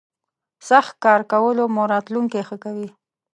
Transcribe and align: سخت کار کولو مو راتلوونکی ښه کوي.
سخت 0.69 0.93
کار 1.03 1.21
کولو 1.31 1.63
مو 1.73 1.83
راتلوونکی 1.93 2.41
ښه 2.47 2.57
کوي. 2.63 2.87